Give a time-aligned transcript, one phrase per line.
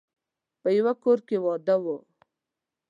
[0.61, 1.85] په يوه کور کې واده و.